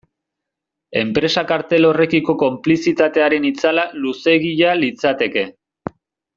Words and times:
Enpresa 1.01 1.43
kartel 1.51 1.85
horrekiko 1.91 2.35
konplizitatearen 2.45 3.47
itzala 3.53 3.87
luzeegia 4.01 4.75
litzateke. 4.83 5.49